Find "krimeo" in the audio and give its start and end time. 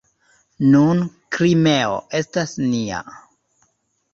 1.37-1.99